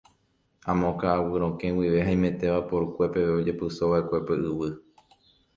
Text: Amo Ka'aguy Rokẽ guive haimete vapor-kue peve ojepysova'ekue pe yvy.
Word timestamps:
Amo 0.69 0.89
Ka'aguy 0.99 1.37
Rokẽ 1.43 1.73
guive 1.75 1.99
haimete 2.07 2.45
vapor-kue 2.53 3.05
peve 3.13 3.31
ojepysova'ekue 3.39 4.19
pe 4.27 4.33
yvy. 4.49 4.69